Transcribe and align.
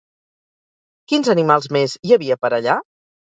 Quins 1.13 1.29
animals 1.33 1.69
més 1.77 1.95
hi 2.09 2.15
havia 2.17 2.39
per 2.47 2.53
allà? 2.59 2.81